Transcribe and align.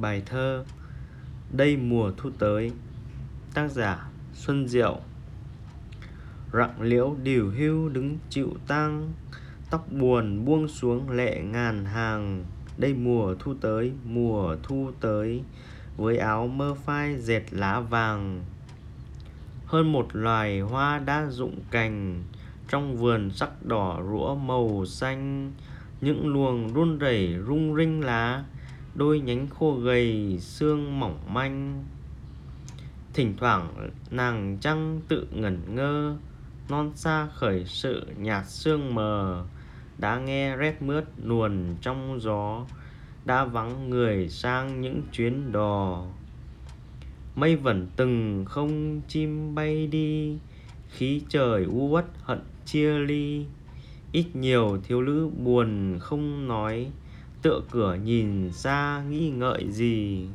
Bài 0.00 0.22
thơ 0.26 0.64
Đây 1.52 1.76
mùa 1.76 2.12
thu 2.16 2.30
tới 2.38 2.72
Tác 3.54 3.70
giả 3.70 4.08
Xuân 4.34 4.68
Diệu. 4.68 4.98
Rặng 6.52 6.80
liễu 6.80 7.16
điều 7.22 7.50
hưu 7.50 7.88
đứng 7.88 8.18
chịu 8.30 8.50
tang 8.66 9.12
Tóc 9.70 9.92
buồn 9.92 10.44
buông 10.44 10.68
xuống 10.68 11.10
lệ 11.10 11.42
ngàn 11.42 11.84
hàng. 11.84 12.44
Đây 12.78 12.94
mùa 12.94 13.34
thu 13.38 13.54
tới, 13.60 13.92
mùa 14.04 14.56
thu 14.62 14.90
tới 15.00 15.42
Với 15.96 16.18
áo 16.18 16.46
mơ 16.46 16.74
phai 16.84 17.16
dệt 17.18 17.42
lá 17.50 17.80
vàng. 17.80 18.44
Hơn 19.66 19.92
một 19.92 20.08
loài 20.12 20.60
hoa 20.60 20.98
đã 20.98 21.26
rụng 21.30 21.60
cành 21.70 22.24
Trong 22.68 22.96
vườn 22.96 23.30
sắc 23.30 23.66
đỏ 23.66 24.02
rũa 24.10 24.34
màu 24.34 24.84
xanh. 24.86 25.52
Những 26.00 26.28
luồng 26.28 26.74
run 26.74 26.98
rẩy 26.98 27.36
rung 27.46 27.76
rinh 27.76 28.00
lá 28.00 28.44
đôi 28.96 29.20
nhánh 29.20 29.46
khô 29.48 29.74
gầy, 29.74 30.38
xương 30.40 31.00
mỏng 31.00 31.18
manh. 31.28 31.84
Thỉnh 33.14 33.34
thoảng, 33.36 33.90
nàng 34.10 34.58
trăng 34.60 35.00
tự 35.08 35.26
ngẩn 35.30 35.74
ngơ, 35.74 36.16
non 36.68 36.92
xa 36.94 37.28
khởi 37.34 37.64
sự 37.66 38.06
nhạt 38.18 38.46
sương 38.46 38.94
mờ, 38.94 39.44
đã 39.98 40.18
nghe 40.18 40.56
rét 40.56 40.82
mướt 40.82 41.04
luồn 41.24 41.64
trong 41.80 42.20
gió, 42.20 42.66
đã 43.24 43.44
vắng 43.44 43.90
người 43.90 44.28
sang 44.28 44.80
những 44.80 45.02
chuyến 45.12 45.52
đò. 45.52 46.04
Mây 47.34 47.56
vẫn 47.56 47.86
từng 47.96 48.44
không 48.44 49.00
chim 49.08 49.54
bay 49.54 49.86
đi, 49.86 50.38
khí 50.88 51.22
trời 51.28 51.64
u 51.64 51.88
uất 51.88 52.06
hận 52.22 52.40
chia 52.66 52.98
ly. 52.98 53.46
Ít 54.12 54.26
nhiều 54.34 54.78
thiếu 54.84 55.02
nữ 55.02 55.28
buồn 55.28 55.98
không 56.00 56.48
nói 56.48 56.90
tựa 57.42 57.60
cửa 57.70 57.94
nhìn 57.94 58.50
ra 58.52 59.02
nghĩ 59.10 59.30
ngợi 59.30 59.64
gì? 59.70 60.26